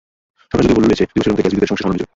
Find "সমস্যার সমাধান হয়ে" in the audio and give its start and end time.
1.71-2.01